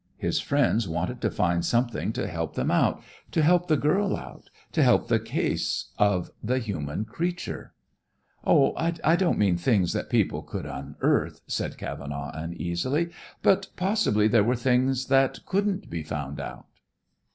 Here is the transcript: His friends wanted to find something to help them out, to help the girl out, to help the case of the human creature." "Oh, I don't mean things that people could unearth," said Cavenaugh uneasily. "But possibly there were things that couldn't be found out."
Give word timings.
His 0.17 0.39
friends 0.39 0.87
wanted 0.87 1.21
to 1.21 1.29
find 1.29 1.63
something 1.63 2.11
to 2.13 2.25
help 2.25 2.55
them 2.55 2.71
out, 2.71 3.03
to 3.29 3.43
help 3.43 3.67
the 3.67 3.77
girl 3.77 4.17
out, 4.17 4.49
to 4.71 4.81
help 4.81 5.07
the 5.09 5.19
case 5.19 5.91
of 5.99 6.31
the 6.43 6.57
human 6.57 7.05
creature." 7.05 7.75
"Oh, 8.43 8.73
I 8.77 9.15
don't 9.15 9.37
mean 9.37 9.57
things 9.57 9.93
that 9.93 10.09
people 10.09 10.41
could 10.41 10.65
unearth," 10.65 11.41
said 11.45 11.77
Cavenaugh 11.77 12.31
uneasily. 12.33 13.11
"But 13.43 13.67
possibly 13.75 14.27
there 14.27 14.43
were 14.43 14.55
things 14.55 15.05
that 15.05 15.45
couldn't 15.45 15.87
be 15.87 16.01
found 16.01 16.39
out." 16.39 16.65